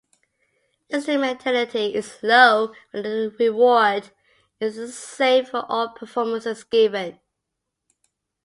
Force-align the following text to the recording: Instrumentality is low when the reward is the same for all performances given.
Instrumentality 0.89 1.93
is 1.93 2.17
low 2.23 2.73
when 2.89 3.03
the 3.03 3.35
reward 3.39 4.09
is 4.59 4.75
the 4.75 4.91
same 4.91 5.45
for 5.45 5.63
all 5.69 5.89
performances 5.89 6.63
given. 6.63 7.19